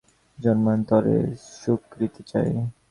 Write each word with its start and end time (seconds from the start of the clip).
জন্মজন্মান্তরের 0.39 1.25
সুকৃতি 1.53 2.21
চাই। 2.29 2.49